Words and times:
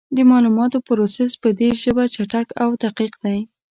د 0.15 0.17
معلوماتو 0.29 0.77
پروسس 0.87 1.31
په 1.43 1.49
دې 1.59 1.69
ژبه 1.81 2.03
چټک 2.15 2.47
او 2.63 2.69
دقیق 2.83 3.13
دی. 3.23 3.39